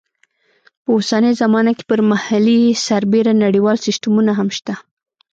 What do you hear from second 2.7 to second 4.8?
سربېره نړیوال سیسټمونه هم شته.